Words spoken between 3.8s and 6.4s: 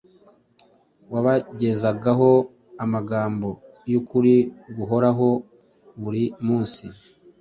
y’ukuri guhoraho buri